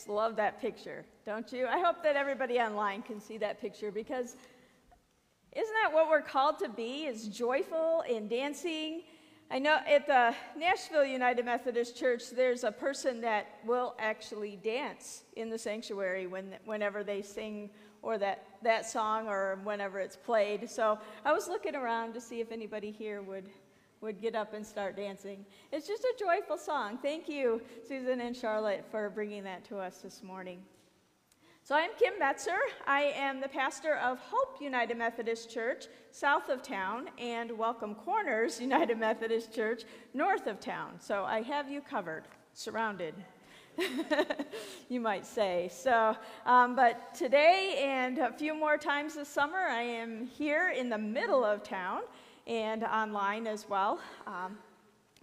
[0.00, 1.66] just love that picture, don't you?
[1.66, 4.34] I hope that everybody online can see that picture because
[5.52, 7.04] isn't that what we're called to be?
[7.04, 9.02] Is joyful and dancing.
[9.50, 15.24] I know at the Nashville United Methodist Church, there's a person that will actually dance
[15.36, 17.68] in the sanctuary when, whenever they sing
[18.00, 20.70] or that, that song or whenever it's played.
[20.70, 23.50] So I was looking around to see if anybody here would,
[24.00, 25.44] would get up and start dancing.
[25.70, 26.98] It's just a joyful song.
[27.02, 30.62] Thank you, Susan and Charlotte, for bringing that to us this morning.
[31.64, 32.56] So I'm Kim Metzer.
[32.86, 38.58] I am the pastor of Hope United Methodist Church, south of town, and Welcome Corners
[38.58, 39.82] United Methodist Church,
[40.14, 40.94] north of town.
[40.98, 42.24] So I have you covered,
[42.54, 43.14] surrounded.
[44.88, 45.70] you might say.
[45.72, 50.88] So, um, but today and a few more times this summer, I am here in
[50.88, 52.00] the middle of town
[52.46, 54.00] and online as well.
[54.26, 54.58] Um,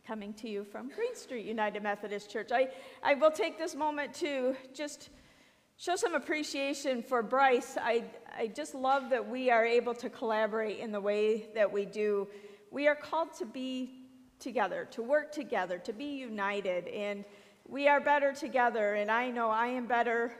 [0.07, 2.49] coming to you from Green Street United Methodist Church.
[2.53, 2.70] I,
[3.03, 5.10] I will take this moment to just
[5.76, 7.77] show some appreciation for Bryce.
[7.79, 8.05] I,
[8.38, 12.27] I just love that we are able to collaborate in the way that we do.
[12.71, 14.05] We are called to be
[14.40, 17.26] together, to work together, to be united, and
[17.68, 18.93] we are better together.
[18.93, 20.32] And I know I am better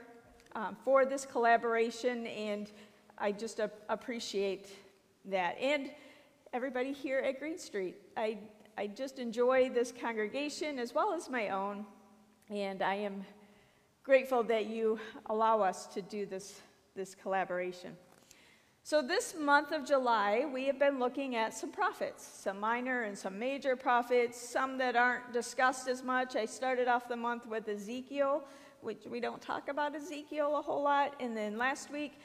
[0.54, 2.70] um, for this collaboration, and
[3.18, 4.68] I just a- appreciate
[5.26, 5.58] that.
[5.60, 5.90] And
[6.52, 7.96] everybody here at Green Street.
[8.16, 8.38] I,
[8.76, 11.84] I just enjoy this congregation as well as my own,
[12.48, 13.24] and I am
[14.02, 16.60] grateful that you allow us to do this,
[16.96, 17.96] this collaboration.
[18.82, 23.18] So, this month of July, we have been looking at some prophets, some minor and
[23.18, 26.36] some major prophets, some that aren't discussed as much.
[26.36, 28.42] I started off the month with Ezekiel,
[28.80, 31.14] which we don't talk about Ezekiel a whole lot.
[31.20, 32.18] And then last week,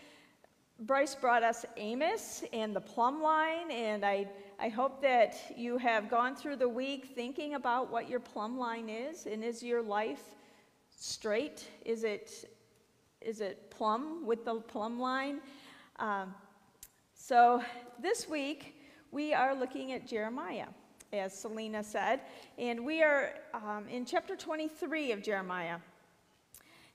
[0.80, 4.28] Bryce brought us Amos and the plumb line, and I,
[4.60, 8.90] I hope that you have gone through the week thinking about what your plumb line
[8.90, 10.36] is, and is your life
[10.90, 11.70] straight?
[11.86, 12.52] Is it,
[13.22, 15.42] is it plumb with the plumb line?
[16.00, 16.34] Um,
[17.14, 17.64] so
[18.02, 18.76] this week,
[19.12, 20.68] we are looking at Jeremiah,
[21.14, 22.22] as Selena said,
[22.58, 25.78] and we are um, in chapter 23 of Jeremiah.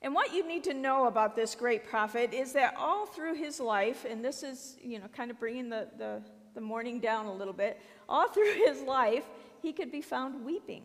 [0.01, 3.59] And what you need to know about this great prophet is that all through his
[3.59, 6.23] life, and this is, you know, kind of bringing the, the,
[6.55, 9.25] the morning down a little bit, all through his life,
[9.61, 10.85] he could be found weeping.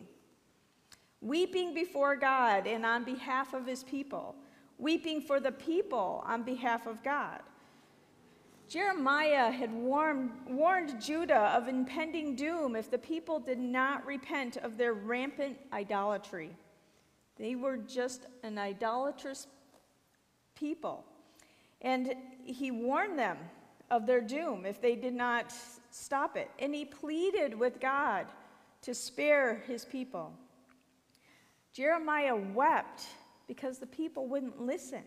[1.20, 4.34] Weeping before God and on behalf of his people.
[4.78, 7.40] Weeping for the people on behalf of God.
[8.68, 14.76] Jeremiah had warned, warned Judah of impending doom if the people did not repent of
[14.76, 16.56] their rampant idolatry.
[17.36, 19.46] They were just an idolatrous
[20.54, 21.04] people.
[21.80, 22.14] And
[22.44, 23.38] he warned them
[23.90, 25.52] of their doom if they did not
[25.90, 26.50] stop it.
[26.58, 28.26] And he pleaded with God
[28.82, 30.32] to spare his people.
[31.72, 33.06] Jeremiah wept
[33.48, 35.02] because the people wouldn't listen.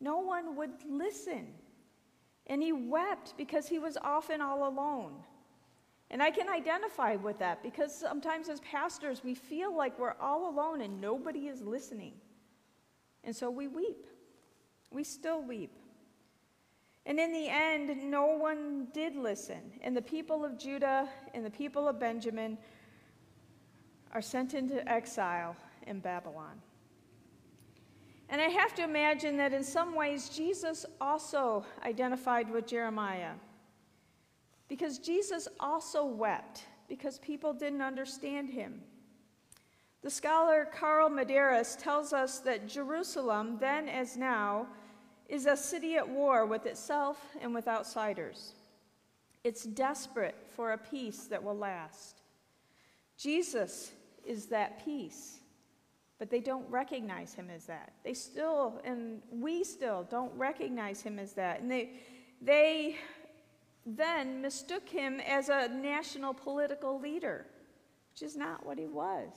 [0.00, 1.48] No one would listen.
[2.46, 5.12] And he wept because he was often all alone.
[6.10, 10.48] And I can identify with that because sometimes as pastors, we feel like we're all
[10.48, 12.14] alone and nobody is listening.
[13.24, 14.06] And so we weep.
[14.90, 15.76] We still weep.
[17.04, 19.72] And in the end, no one did listen.
[19.82, 22.56] And the people of Judah and the people of Benjamin
[24.12, 26.60] are sent into exile in Babylon.
[28.30, 33.32] And I have to imagine that in some ways, Jesus also identified with Jeremiah.
[34.68, 38.80] Because Jesus also wept because people didn't understand him.
[40.02, 44.68] The scholar Carl Medearis tells us that Jerusalem, then as now,
[45.28, 48.54] is a city at war with itself and with outsiders.
[49.44, 52.22] It's desperate for a peace that will last.
[53.16, 53.92] Jesus
[54.24, 55.40] is that peace,
[56.18, 57.92] but they don't recognize him as that.
[58.04, 61.60] They still, and we still, don't recognize him as that.
[61.60, 61.90] And they,
[62.40, 62.96] they
[63.96, 67.46] then mistook him as a national political leader,
[68.12, 69.30] which is not what he was.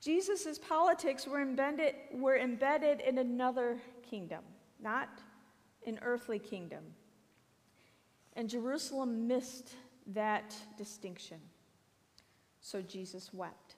[0.00, 3.78] Jesus' politics were embedded, were embedded in another
[4.08, 4.42] kingdom,
[4.80, 5.08] not
[5.86, 6.82] an earthly kingdom.
[8.34, 9.74] And Jerusalem missed
[10.08, 11.38] that distinction.
[12.60, 13.76] So Jesus wept.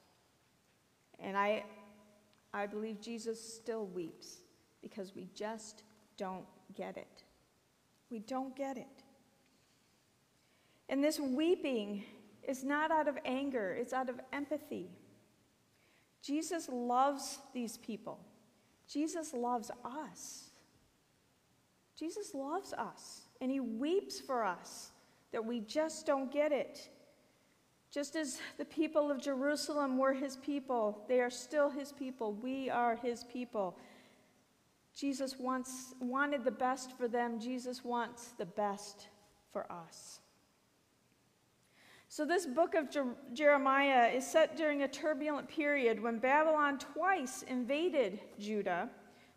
[1.21, 1.65] And I,
[2.53, 4.39] I believe Jesus still weeps
[4.83, 5.83] because we just
[6.17, 6.45] don't
[6.75, 7.25] get it.
[8.11, 9.04] We don't get it.
[10.89, 12.05] And this weeping
[12.47, 14.91] is not out of anger, it's out of empathy.
[16.23, 18.19] Jesus loves these people.
[18.87, 20.51] Jesus loves us.
[21.99, 24.91] Jesus loves us, and he weeps for us
[25.33, 26.91] that we just don't get it.
[27.91, 32.33] Just as the people of Jerusalem were his people, they are still his people.
[32.33, 33.79] We are his people.
[34.97, 37.39] Jesus wants, wanted the best for them.
[37.39, 39.09] Jesus wants the best
[39.53, 40.21] for us.
[42.15, 47.43] So, this book of Jer- Jeremiah is set during a turbulent period when Babylon twice
[47.43, 48.89] invaded Judah,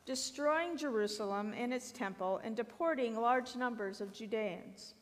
[0.05, 4.93] destroying Jerusalem and its temple and deporting large numbers of Judeans.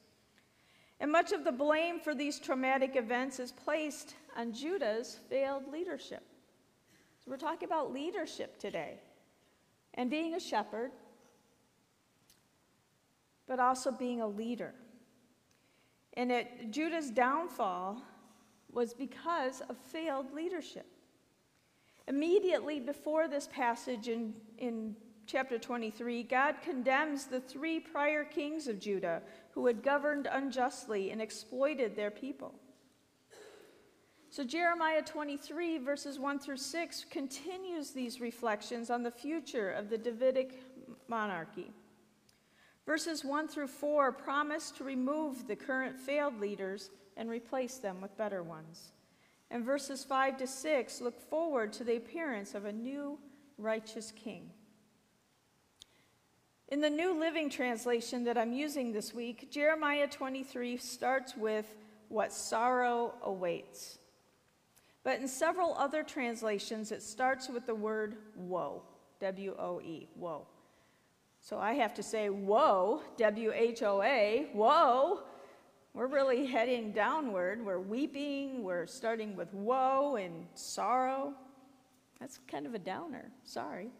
[1.01, 6.23] And much of the blame for these traumatic events is placed on Judah's failed leadership.
[7.25, 9.01] So, we're talking about leadership today
[9.95, 10.91] and being a shepherd,
[13.47, 14.73] but also being a leader.
[16.17, 18.01] And that Judah's downfall
[18.71, 20.85] was because of failed leadership.
[22.07, 24.95] Immediately before this passage in, in
[25.25, 29.21] chapter 23, God condemns the three prior kings of Judah
[29.51, 32.53] who had governed unjustly and exploited their people.
[34.29, 39.97] So, Jeremiah 23, verses 1 through 6, continues these reflections on the future of the
[39.97, 40.61] Davidic
[41.07, 41.71] monarchy.
[42.85, 48.17] Verses 1 through 4 promise to remove the current failed leaders and replace them with
[48.17, 48.91] better ones.
[49.49, 53.17] And verses 5 to 6 look forward to the appearance of a new
[53.57, 54.49] righteous king.
[56.69, 61.75] In the New Living Translation that I'm using this week, Jeremiah 23 starts with
[62.09, 63.99] what sorrow awaits.
[65.03, 68.81] But in several other translations, it starts with the word woe,
[69.19, 70.47] W O E, woe.
[71.45, 75.19] So I have to say, whoa, W H O A, whoa.
[75.93, 77.63] We're really heading downward.
[77.63, 78.63] We're weeping.
[78.63, 81.35] We're starting with woe and sorrow.
[82.19, 83.29] That's kind of a downer.
[83.43, 83.91] Sorry.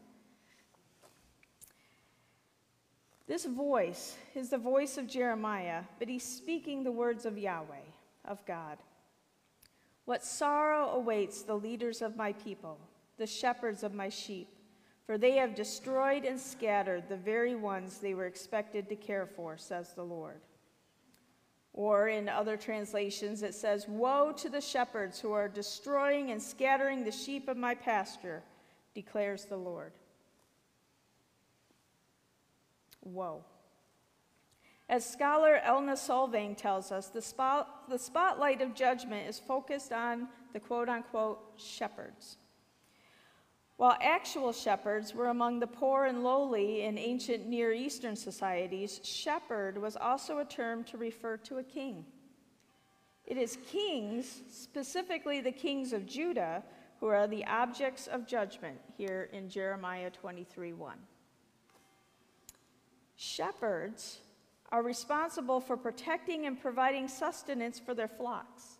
[3.28, 7.86] This voice is the voice of Jeremiah, but he's speaking the words of Yahweh,
[8.26, 8.80] of God.
[10.06, 12.80] What sorrow awaits the leaders of my people,
[13.20, 14.48] the shepherds of my sheep,
[15.06, 19.58] for they have destroyed and scattered the very ones they were expected to care for,
[19.58, 20.42] says the Lord.
[21.74, 27.04] Or in other translations, it says, Woe to the shepherds who are destroying and scattering
[27.04, 28.42] the sheep of my pasture,
[28.96, 29.92] declares the Lord.
[33.04, 33.44] Woe.
[34.88, 40.30] As scholar Elna Solvang tells us, the, spot, the spotlight of judgment is focused on
[40.54, 42.38] the quote unquote shepherds.
[43.78, 49.78] While actual shepherds were among the poor and lowly in ancient Near Eastern societies, shepherd
[49.78, 52.06] was also a term to refer to a king.
[53.26, 56.64] It is kings, specifically the kings of Judah,
[57.00, 60.98] who are the objects of judgment here in Jeremiah 23 1.
[63.18, 64.20] Shepherds
[64.72, 68.80] are responsible for protecting and providing sustenance for their flocks,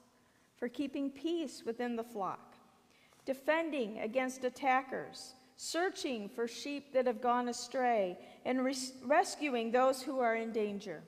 [0.58, 2.55] for keeping peace within the flock,
[3.26, 10.20] defending against attackers, searching for sheep that have gone astray, and res- rescuing those who
[10.20, 11.04] are in danger.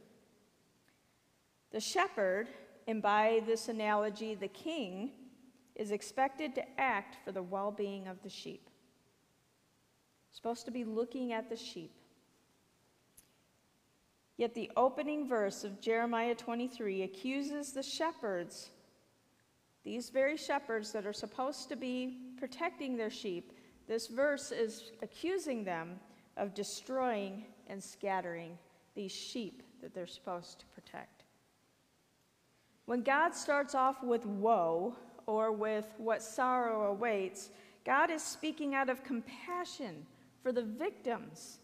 [1.72, 2.48] The shepherd,
[2.88, 5.12] and by this analogy, the king,
[5.76, 8.70] is expected to act for the well being of the sheep.
[10.32, 11.92] Supposed to be looking at the sheep
[14.38, 18.70] Yet the opening verse of Jeremiah 23 accuses the shepherds,
[19.88, 23.54] these very shepherds that are supposed to be protecting their sheep,
[23.88, 25.98] this verse is accusing them
[26.36, 28.58] of destroying and scattering
[28.96, 31.24] these sheep that they're supposed to protect.
[32.86, 34.94] When God starts off with woe
[35.26, 37.50] or with what sorrow awaits,
[37.86, 40.06] God is speaking out of compassion
[40.44, 41.60] for the victims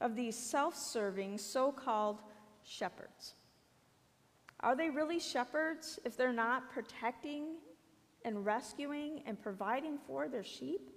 [0.00, 2.20] of these self serving so called
[2.62, 3.34] shepherds.
[4.64, 7.56] Are they really shepherds if they're not protecting
[8.24, 10.90] and rescuing and providing for their sheep?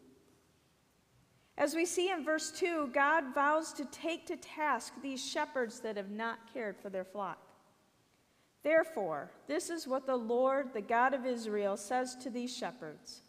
[1.58, 5.98] As we see in verse 2, God vows to take to task these shepherds that
[5.98, 7.40] have not cared for their flock.
[8.64, 13.24] Therefore, this is what the Lord, the God of Israel, says to these shepherds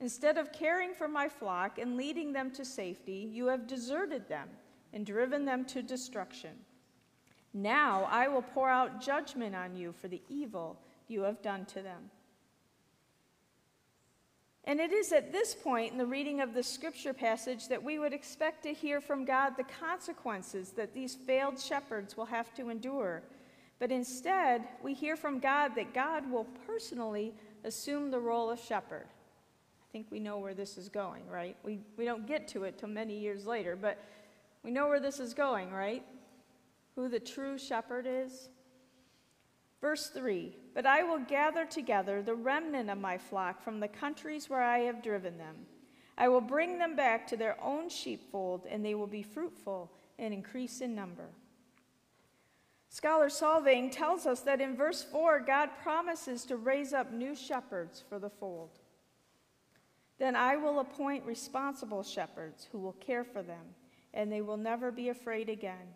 [0.00, 4.48] Instead of caring for my flock and leading them to safety, you have deserted them
[4.92, 6.50] and driven them to destruction.
[7.56, 10.76] Now I will pour out judgment on you for the evil
[11.08, 12.10] you have done to them.
[14.64, 17.98] And it is at this point in the reading of the scripture passage that we
[17.98, 22.68] would expect to hear from God the consequences that these failed shepherds will have to
[22.68, 23.22] endure.
[23.78, 27.32] But instead, we hear from God that God will personally
[27.64, 29.06] assume the role of shepherd.
[29.06, 31.56] I think we know where this is going, right?
[31.64, 33.98] We, we don't get to it till many years later, but
[34.62, 36.02] we know where this is going, right?
[36.96, 38.48] Who the true shepherd is.
[39.80, 44.50] Verse 3 But I will gather together the remnant of my flock from the countries
[44.50, 45.66] where I have driven them.
[46.18, 50.32] I will bring them back to their own sheepfold, and they will be fruitful and
[50.32, 51.28] increase in number.
[52.88, 58.02] Scholar Solvang tells us that in verse 4, God promises to raise up new shepherds
[58.08, 58.78] for the fold.
[60.18, 63.74] Then I will appoint responsible shepherds who will care for them,
[64.14, 65.94] and they will never be afraid again.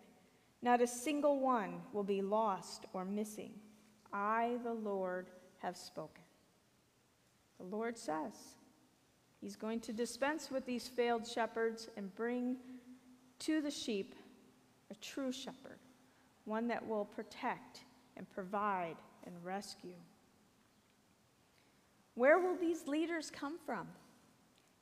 [0.61, 3.53] Not a single one will be lost or missing.
[4.13, 6.23] I, the Lord, have spoken.
[7.59, 8.33] The Lord says
[9.41, 12.57] He's going to dispense with these failed shepherds and bring
[13.39, 14.13] to the sheep
[14.91, 15.79] a true shepherd,
[16.45, 17.81] one that will protect
[18.17, 19.95] and provide and rescue.
[22.13, 23.87] Where will these leaders come from?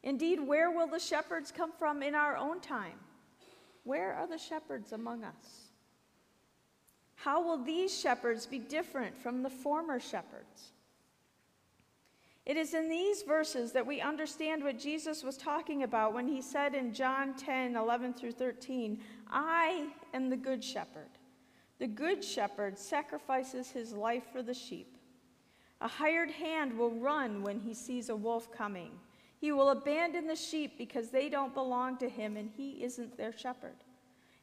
[0.03, 3.00] Indeed, where will the shepherds come from in our own time?
[3.83, 5.69] Where are the shepherds among us?
[7.24, 10.72] How will these shepherds be different from the former shepherds?
[12.46, 16.42] It is in these verses that we understand what Jesus was talking about when he
[16.42, 19.00] said in John 10 11 through 13,
[19.30, 21.10] I am the good shepherd.
[21.78, 24.98] The good shepherd sacrifices his life for the sheep.
[25.82, 28.92] A hired hand will run when he sees a wolf coming.
[29.40, 33.38] He will abandon the sheep because they don't belong to him and he isn't their
[33.38, 33.76] shepherd.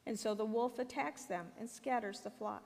[0.07, 2.63] And so the wolf attacks them and scatters the flock.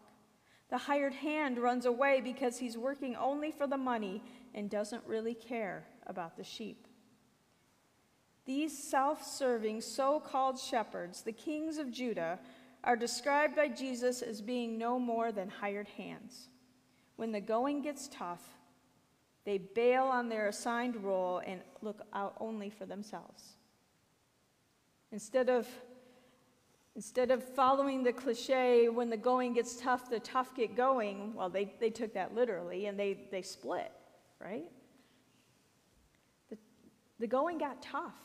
[0.70, 5.34] The hired hand runs away because he's working only for the money and doesn't really
[5.34, 6.88] care about the sheep.
[8.46, 12.40] These self serving so called shepherds, the kings of Judah,
[12.84, 16.48] are described by Jesus as being no more than hired hands.
[17.16, 18.44] When the going gets tough,
[19.46, 23.56] they bail on their assigned role and look out only for themselves.
[25.12, 25.68] Instead of,
[26.96, 31.50] instead of following the cliche, when the going gets tough, the tough get going, well,
[31.50, 33.92] they, they took that literally and they, they split,
[34.40, 34.70] right?
[36.50, 36.58] The,
[37.20, 38.16] the going got tough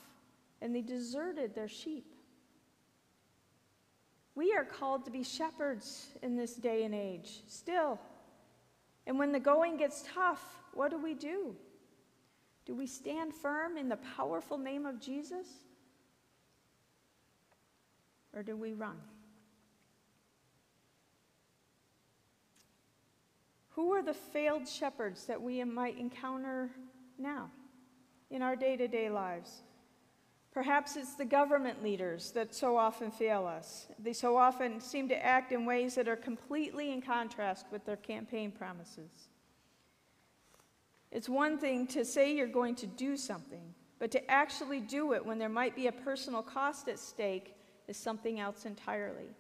[0.61, 2.15] and they deserted their sheep.
[4.35, 7.99] We are called to be shepherds in this day and age, still.
[9.07, 10.43] And when the going gets tough,
[10.75, 11.55] what do we do?
[12.67, 15.47] Do we stand firm in the powerful name of Jesus?
[18.35, 18.97] Or do we run?
[23.71, 26.71] Who are the failed shepherds that we might encounter
[27.19, 27.51] now
[28.31, 29.63] in our day to day lives?
[30.57, 33.89] Perhaps it's the government leaders that so often fail us.
[33.99, 37.97] They so often seem to act in ways that are completely in contrast with their
[37.97, 39.29] campaign promises.
[41.13, 45.27] It's one thing to say you're going to do something, but to actually do it
[45.27, 47.56] when there might be a personal cost at stake
[47.89, 49.31] is something else entirely.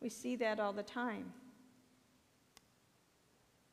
[0.00, 1.32] We see that all the time.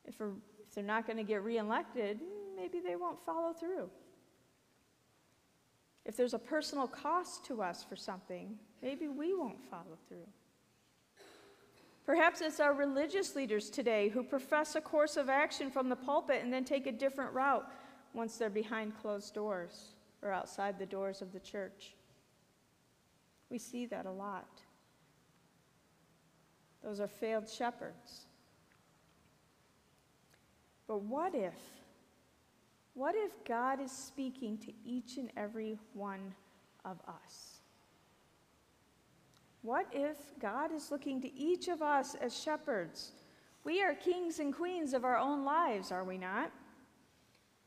[0.04, 2.20] If, if they're not going to get reelected,
[2.56, 3.90] maybe they won't follow through.
[6.04, 10.26] If there's a personal cost to us for something, maybe we won't follow through.
[12.04, 16.42] Perhaps it's our religious leaders today who profess a course of action from the pulpit
[16.42, 17.64] and then take a different route
[18.12, 21.94] once they're behind closed doors or outside the doors of the church.
[23.52, 24.48] We see that a lot.
[26.82, 28.26] Those are failed shepherds.
[30.88, 31.54] But what if
[32.94, 36.34] what if God is speaking to each and every one
[36.84, 37.60] of us?
[39.60, 43.12] What if God is looking to each of us as shepherds?
[43.64, 46.50] We are kings and queens of our own lives, are we not?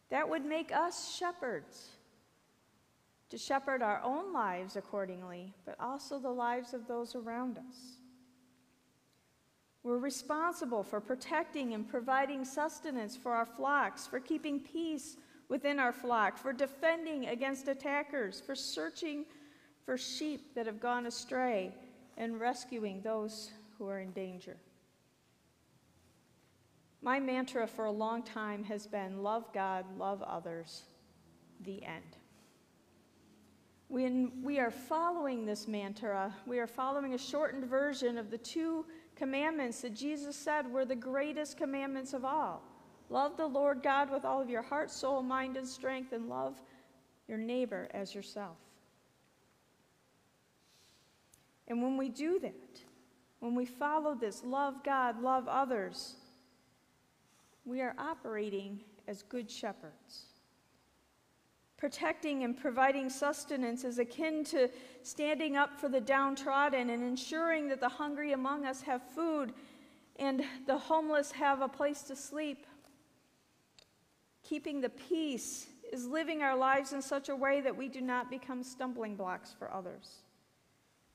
[0.09, 1.94] That would make us shepherds.
[3.35, 7.97] To shepherd our own lives accordingly, but also the lives of those around us.
[9.83, 15.17] We're responsible for protecting and providing sustenance for our flocks, for keeping peace
[15.49, 19.25] within our flock, for defending against attackers, for searching
[19.83, 21.75] for sheep that have gone astray,
[22.15, 24.55] and rescuing those who are in danger.
[27.01, 30.83] My mantra for a long time has been love God, love others,
[31.65, 32.15] the end.
[33.87, 38.85] When we are following this mantra, we are following a shortened version of the two
[39.15, 42.63] commandments that Jesus said were the greatest commandments of all.
[43.09, 46.59] Love the Lord God with all of your heart, soul, mind, and strength, and love
[47.27, 48.57] your neighbor as yourself.
[51.67, 52.81] And when we do that,
[53.39, 56.15] when we follow this, love God, love others,
[57.65, 60.34] we are operating as good shepherds.
[61.77, 64.69] Protecting and providing sustenance is akin to
[65.03, 69.53] standing up for the downtrodden and ensuring that the hungry among us have food
[70.17, 72.65] and the homeless have a place to sleep.
[74.43, 78.29] Keeping the peace is living our lives in such a way that we do not
[78.29, 80.19] become stumbling blocks for others.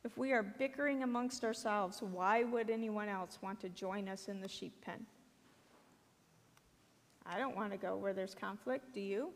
[0.05, 4.41] If we are bickering amongst ourselves, why would anyone else want to join us in
[4.41, 5.07] the sheep pen?
[7.27, 9.31] I don't want to go where there's conflict, do you?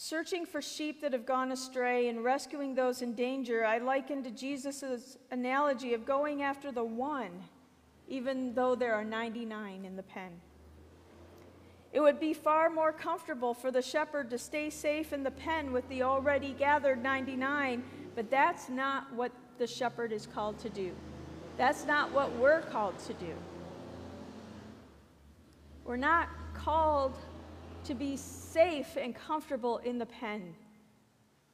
[0.00, 4.30] Searching for sheep that have gone astray and rescuing those in danger, I liken to
[4.30, 7.32] Jesus' analogy of going after the one,
[8.06, 10.30] even though there are 99 in the pen.
[11.92, 15.72] It would be far more comfortable for the shepherd to stay safe in the pen
[15.72, 17.82] with the already gathered 99,
[18.14, 20.92] but that's not what the shepherd is called to do.
[21.56, 23.34] That's not what we're called to do.
[25.84, 27.16] We're not called
[27.82, 28.16] to be
[28.52, 30.54] safe and comfortable in the pen,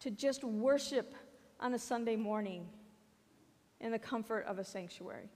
[0.01, 1.15] to just worship
[1.61, 2.67] on a Sunday morning
[3.81, 5.29] in the comfort of a sanctuary.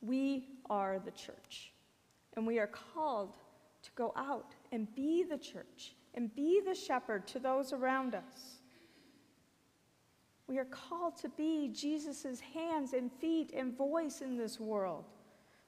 [0.00, 1.72] We are the church,
[2.36, 3.36] and we are called
[3.82, 8.60] to go out and be the church and be the shepherd to those around us.
[10.46, 15.04] We are called to be Jesus' hands and feet and voice in this world,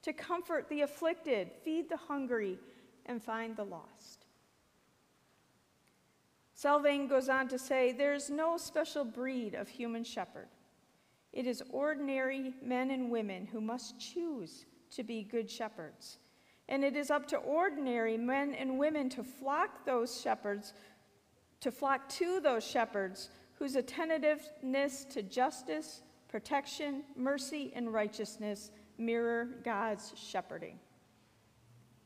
[0.02, 2.58] to comfort the afflicted, feed the hungry,
[3.06, 4.21] and find the lost.
[6.62, 10.48] Solvang goes on to say there's no special breed of human shepherd.
[11.32, 16.18] It is ordinary men and women who must choose to be good shepherds
[16.68, 20.72] and it is up to ordinary men and women to flock those shepherds,
[21.60, 30.12] to flock to those shepherds whose attentiveness to justice, protection, mercy, and righteousness mirror God's
[30.16, 30.78] shepherding.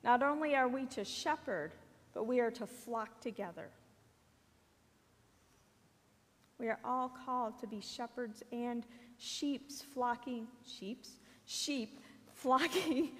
[0.02, 1.72] Not only are we to shepherd,
[2.12, 3.70] but we are to flock together.
[6.58, 8.84] We are all called to be shepherds and
[9.18, 12.00] sheep's flocking, sheep's, sheep
[12.34, 13.10] flocking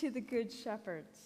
[0.00, 1.16] to the good shepherds.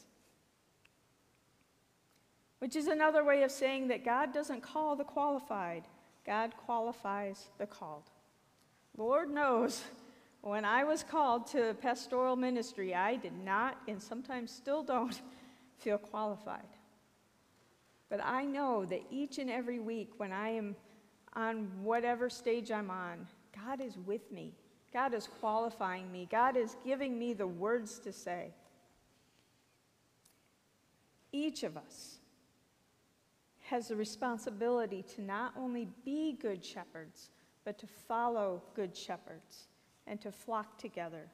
[2.58, 5.84] Which is another way of saying that God doesn't call the qualified,
[6.24, 8.10] God qualifies the called.
[8.96, 9.82] Lord knows,
[10.42, 15.20] when I was called to pastoral ministry, I did not, and sometimes still don't,
[15.78, 16.60] feel qualified.
[18.08, 20.76] But I know that each and every week when I am
[21.34, 23.26] on whatever stage I'm on,
[23.64, 24.52] God is with me.
[24.92, 26.28] God is qualifying me.
[26.30, 28.52] God is giving me the words to say.
[31.32, 32.18] Each of us
[33.62, 37.30] has the responsibility to not only be good shepherds,
[37.64, 39.68] but to follow good shepherds
[40.06, 41.28] and to flock together.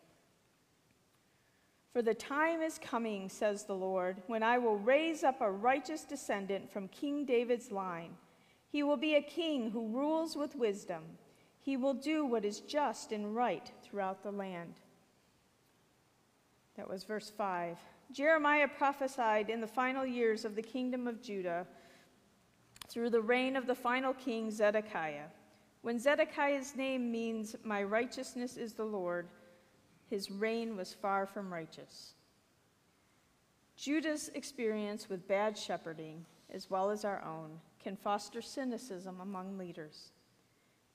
[1.92, 6.04] For the time is coming, says the Lord, when I will raise up a righteous
[6.04, 8.10] descendant from King David's line.
[8.70, 11.02] He will be a king who rules with wisdom
[11.68, 14.72] he will do what is just and right throughout the land.
[16.78, 17.76] That was verse 5.
[18.10, 21.66] Jeremiah prophesied in the final years of the kingdom of Judah
[22.88, 25.26] through the reign of the final king Zedekiah.
[25.82, 29.28] When Zedekiah's name means, My righteousness is the Lord,
[30.08, 32.14] his reign was far from righteous.
[33.76, 40.12] Judah's experience with bad shepherding, as well as our own, can foster cynicism among leaders.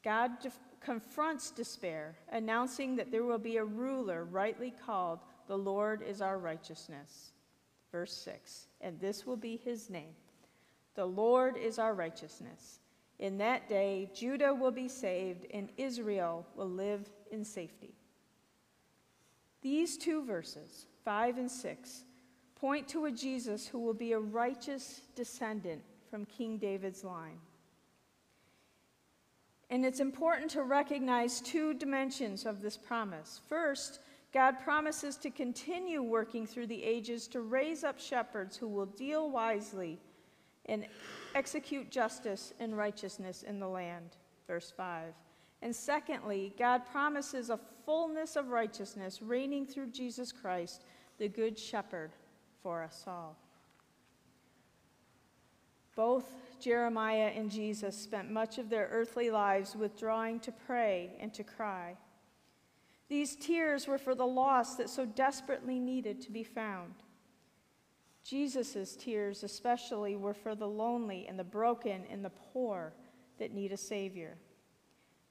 [0.04, 6.02] God def- confronts despair, announcing that there will be a ruler rightly called, The Lord
[6.02, 7.32] is our righteousness.
[7.91, 10.15] Verse 6 And this will be his name
[10.96, 12.80] The Lord is our righteousness.
[13.19, 17.93] In that day, Judah will be saved, and Israel will live in safety.
[19.62, 22.04] These two verses, 5 and 6,
[22.56, 27.39] point to a Jesus who will be a righteous descendant from King David's line.
[29.71, 33.41] And it's important to recognize two dimensions of this promise.
[33.49, 33.99] First,
[34.32, 39.32] God promises to continue working through the ages to raise up shepherds who will deal
[39.32, 39.97] wisely
[40.67, 40.86] and
[41.34, 44.12] execute justice and righteousness in the land.
[44.45, 45.15] Verse 5.
[45.63, 50.84] And secondly, God promises a fullness of righteousness reigning through Jesus Christ,
[51.17, 52.12] the Good Shepherd,
[52.62, 53.36] for us all.
[55.95, 56.25] Both
[56.60, 61.97] Jeremiah and Jesus spent much of their earthly lives withdrawing to pray and to cry.
[63.10, 66.93] These tears were for the lost that so desperately needed to be found.
[68.23, 72.93] Jesus' tears, especially, were for the lonely and the broken and the poor
[73.38, 74.38] that need a Savior.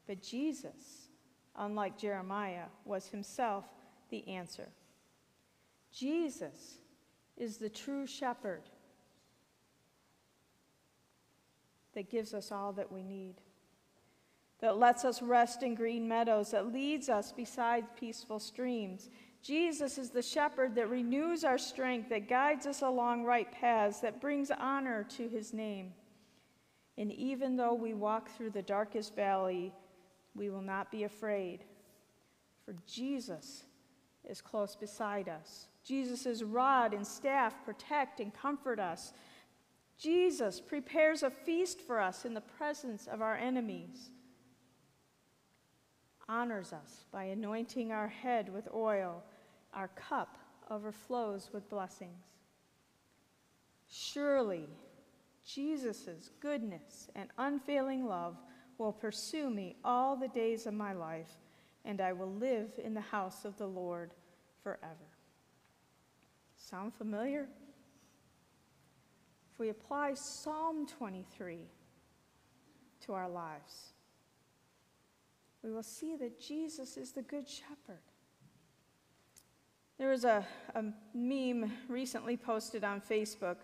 [0.06, 1.08] But Jesus,
[1.56, 3.64] unlike Jeremiah, was himself
[4.10, 4.68] the answer.
[5.92, 6.78] Jesus
[7.36, 8.62] is the true shepherd
[11.94, 13.34] that gives us all that we need,
[14.60, 19.10] that lets us rest in green meadows, that leads us beside peaceful streams,
[19.42, 24.20] Jesus is the shepherd that renews our strength, that guides us along right paths, that
[24.20, 25.92] brings honor to his name.
[26.96, 29.72] And even though we walk through the darkest valley,
[30.36, 31.64] we will not be afraid,
[32.64, 33.64] for Jesus
[34.28, 35.66] is close beside us.
[35.84, 39.12] Jesus' rod and staff protect and comfort us.
[40.02, 44.10] Jesus prepares a feast for us in the presence of our enemies,
[46.28, 49.22] honors us by anointing our head with oil,
[49.72, 50.38] our cup
[50.70, 52.24] overflows with blessings.
[53.88, 54.68] Surely,
[55.46, 58.36] Jesus' goodness and unfailing love
[58.78, 61.30] will pursue me all the days of my life,
[61.84, 64.10] and I will live in the house of the Lord
[64.64, 65.12] forever.
[66.56, 67.46] Sound familiar?
[69.62, 71.68] We apply Psalm 23
[73.06, 73.92] to our lives,
[75.62, 78.02] we will see that Jesus is the Good Shepherd.
[79.98, 80.44] There was a,
[80.74, 80.82] a
[81.14, 83.58] meme recently posted on Facebook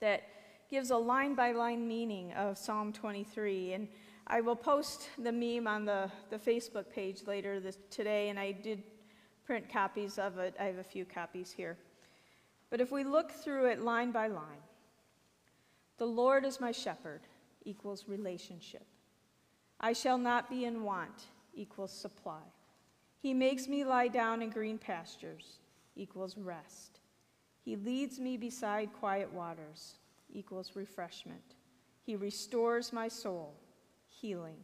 [0.00, 0.24] that
[0.68, 3.74] gives a line by line meaning of Psalm 23.
[3.74, 3.88] And
[4.26, 8.50] I will post the meme on the, the Facebook page later this, today, and I
[8.50, 8.82] did
[9.44, 10.56] print copies of it.
[10.58, 11.76] I have a few copies here.
[12.70, 14.65] But if we look through it line by line,
[15.98, 17.20] the Lord is my shepherd
[17.64, 18.86] equals relationship.
[19.80, 22.42] I shall not be in want equals supply.
[23.20, 25.58] He makes me lie down in green pastures
[25.96, 27.00] equals rest.
[27.64, 29.94] He leads me beside quiet waters
[30.32, 31.54] equals refreshment.
[32.04, 33.54] He restores my soul,
[34.06, 34.58] healing.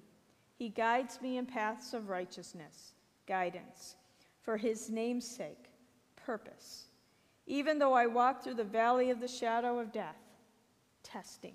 [0.56, 2.92] He guides me in paths of righteousness,
[3.26, 3.96] guidance.
[4.42, 5.70] For his name's sake,
[6.16, 6.86] purpose.
[7.46, 10.21] Even though I walk through the valley of the shadow of death,
[11.02, 11.54] testing,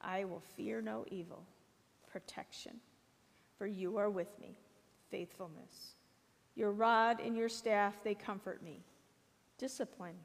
[0.00, 1.44] I will fear no evil,
[2.10, 2.80] protection.
[3.58, 4.58] For you are with me,
[5.10, 5.94] faithfulness.
[6.54, 8.82] Your rod and your staff, they comfort me.
[9.58, 10.16] Discipline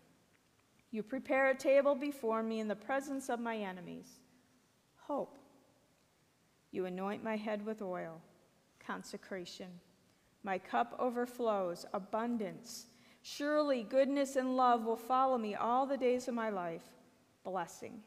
[0.92, 4.20] you prepare a table before me in the presence of my enemies.
[4.98, 5.38] Hope.
[6.72, 8.22] You anoint my head with oil.
[8.86, 9.68] Consecration.
[10.44, 11.86] My cup overflows.
[11.94, 12.88] Abundance.
[13.22, 16.84] Surely goodness and love will follow me all the days of my life.
[17.44, 18.02] Blessing.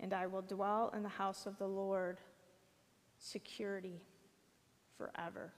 [0.00, 2.18] And I will dwell in the house of the Lord.
[3.18, 4.02] Security
[4.96, 5.52] forever.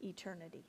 [0.00, 0.64] Eternity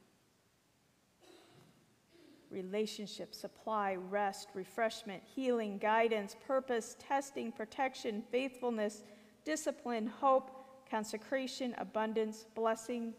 [2.50, 9.04] relationship, supply, rest, refreshment, healing, guidance, purpose, testing, protection, faithfulness,
[9.44, 10.52] discipline, hope,
[10.90, 13.14] consecration, abundance, blessing,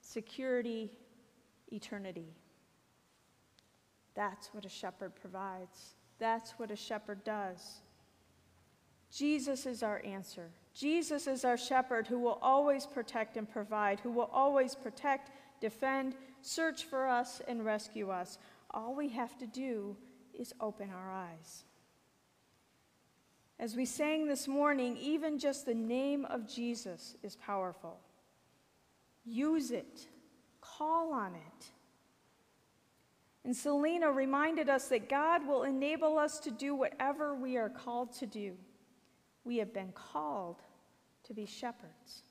[0.00, 0.90] security,
[1.72, 2.34] eternity.
[4.14, 5.96] That's what a shepherd provides.
[6.18, 7.80] That's what a shepherd does.
[9.10, 10.50] Jesus is our answer.
[10.74, 16.14] Jesus is our shepherd who will always protect and provide, who will always protect, defend,
[16.42, 18.38] search for us, and rescue us.
[18.70, 19.96] All we have to do
[20.34, 21.64] is open our eyes.
[23.58, 27.98] As we sang this morning, even just the name of Jesus is powerful.
[29.24, 30.08] Use it,
[30.60, 31.70] call on it.
[33.46, 38.12] And Selena reminded us that God will enable us to do whatever we are called
[38.14, 38.54] to do.
[39.44, 40.56] We have been called
[41.22, 42.24] to be shepherds.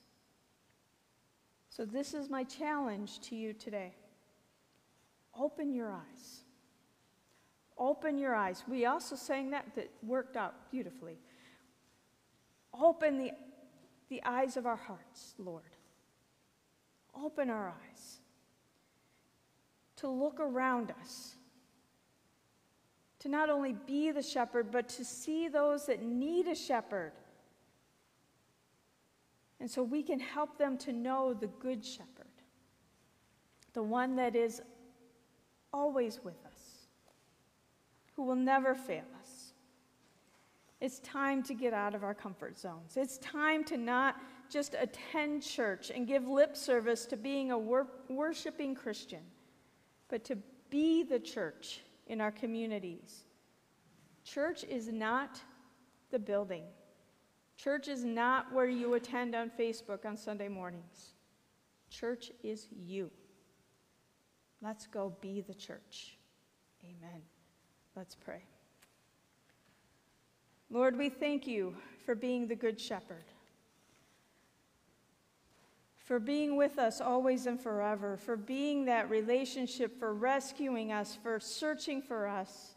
[1.70, 3.94] So, this is my challenge to you today.
[5.34, 6.42] Open your eyes.
[7.78, 8.64] Open your eyes.
[8.68, 11.16] We also sang that that worked out beautifully.
[12.78, 13.30] Open the,
[14.10, 15.76] the eyes of our hearts, Lord.
[17.14, 18.18] Open our eyes
[20.06, 21.34] to look around us,
[23.18, 27.10] to not only be the shepherd, but to see those that need a shepherd.
[29.58, 32.26] And so we can help them to know the good shepherd,
[33.72, 34.62] the one that is
[35.72, 36.86] always with us,
[38.14, 39.54] who will never fail us.
[40.80, 42.96] It's time to get out of our comfort zones.
[42.96, 47.88] It's time to not just attend church and give lip service to being a wor-
[48.08, 49.22] worshiping Christian,
[50.08, 50.38] but to
[50.70, 53.24] be the church in our communities.
[54.24, 55.40] Church is not
[56.10, 56.64] the building.
[57.56, 61.14] Church is not where you attend on Facebook on Sunday mornings.
[61.90, 63.10] Church is you.
[64.60, 66.18] Let's go be the church.
[66.84, 67.22] Amen.
[67.94, 68.42] Let's pray.
[70.70, 73.24] Lord, we thank you for being the Good Shepherd,
[76.06, 81.40] for being with us always and forever, for being that relationship, for rescuing us, for
[81.40, 82.76] searching for us,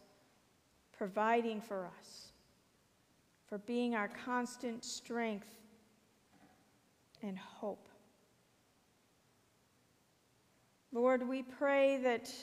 [0.92, 2.32] providing for us,
[3.46, 5.48] for being our constant strength
[7.22, 7.88] and hope.
[10.92, 12.34] Lord, we pray that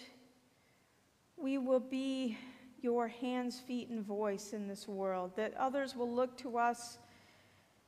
[1.36, 2.38] we will be
[2.80, 6.98] your hands, feet, and voice in this world, that others will look to us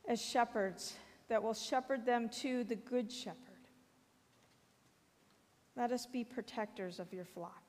[0.09, 0.97] as shepherds,
[1.29, 3.38] that will shepherd them to the good shepherd.
[5.77, 7.68] Let us be protectors of your flock.